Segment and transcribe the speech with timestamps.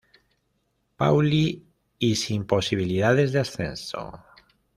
[0.97, 1.63] Pauli
[1.99, 4.19] y sin posibilidades de ascenso.